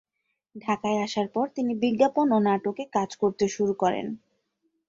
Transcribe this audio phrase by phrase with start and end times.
[0.55, 4.07] ঢাকায় আসার পর তিনি বিজ্ঞাপন ও নাটকে কাজ করতে শুরু করেন।